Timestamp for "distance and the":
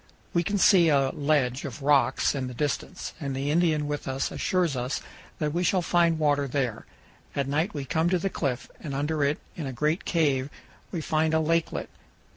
2.55-3.51